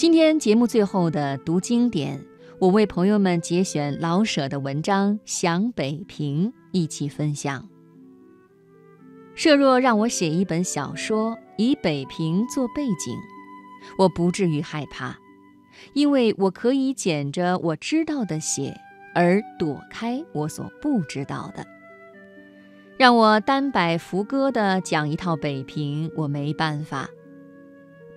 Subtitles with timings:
[0.00, 2.24] 今天节目最后的读经典，
[2.58, 7.68] 我为朋友们节选老舍的文章《想北平》，一起分享。
[9.34, 13.14] 设若让我写一本小说，以北平做背景，
[13.98, 15.18] 我不至于害怕，
[15.92, 18.74] 因为我可以捡着我知道的写，
[19.14, 21.66] 而躲开我所不知道的。
[22.96, 27.06] 让我单摆浮歌的讲一套北平，我没办法。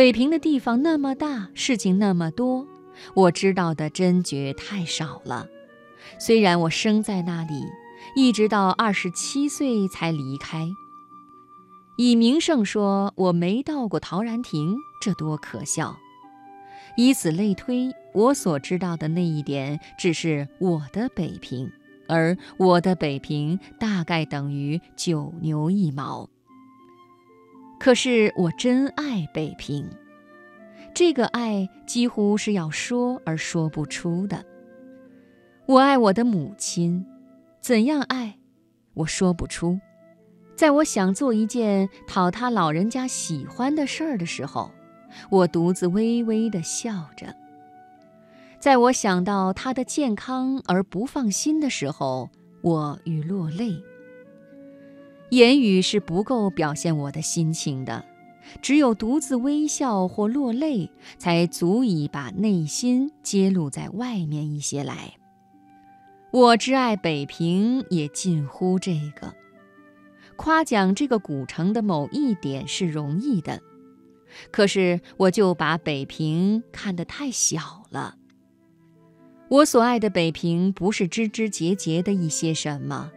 [0.00, 2.66] 北平的地方那么大，事情那么多，
[3.12, 5.46] 我知道的真觉太少了。
[6.18, 7.66] 虽然我生在那里，
[8.16, 10.70] 一直到二十七岁才离开。
[11.98, 15.98] 以名胜说我没到过陶然亭，这多可笑！
[16.96, 21.70] 以此类推，我所知道的那一点，只是我的北平，
[22.08, 26.30] 而我的北平大概等于九牛一毛。
[27.80, 29.88] 可是我真爱北平，
[30.92, 34.44] 这个爱几乎是要说而说不出的。
[35.64, 37.06] 我爱我的母亲，
[37.62, 38.36] 怎样爱，
[38.92, 39.80] 我说不出。
[40.54, 44.70] 在我想做一件讨他老人家喜欢的事儿的时候，
[45.30, 47.28] 我独自微微地笑着；
[48.58, 52.28] 在我想到他的健康而不放心的时候，
[52.60, 53.82] 我欲落泪。
[55.30, 58.04] 言语是不够表现我的心情的，
[58.60, 65.14] 只有独自微笑或落泪，才足以把内心揭露在外面一些来。
[66.32, 69.34] 我之爱北平，也近乎这个。
[70.36, 73.60] 夸奖这个古城的某一点是容易的，
[74.50, 78.16] 可是我就把北平看得太小了。
[79.48, 83.12] 我所爱的北平，不是枝枝节节的一些什么。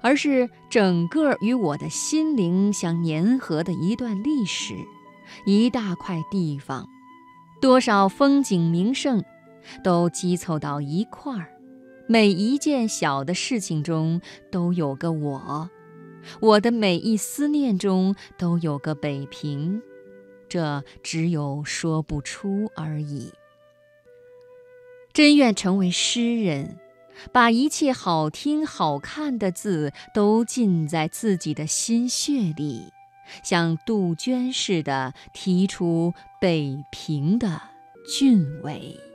[0.00, 4.74] 而是整个与我的心灵相粘合的一段历史，
[5.44, 6.86] 一大块地方，
[7.60, 9.24] 多少风景名胜，
[9.82, 11.52] 都积凑到一块儿。
[12.06, 15.68] 每一件小的事情中都有个我，
[16.40, 19.82] 我的每一思念中都有个北平，
[20.48, 23.32] 这只有说不出而已。
[25.12, 26.78] 真愿成为诗人。
[27.32, 32.92] 把一切好听好看的字都浸在自己的心血里，
[33.42, 37.60] 像杜鹃似的提出北平的
[38.08, 39.07] 俊伟。